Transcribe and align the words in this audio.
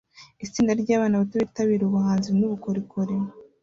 Itsinda 0.45 0.71
ryabana 0.81 1.21
bato 1.21 1.35
bitabira 1.43 1.81
ubuhanzi 1.85 2.29
nubukorikori 2.37 3.15